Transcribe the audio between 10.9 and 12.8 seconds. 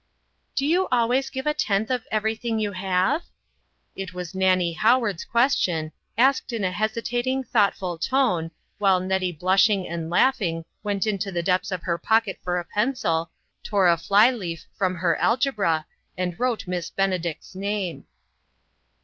into the depths of her pocket for a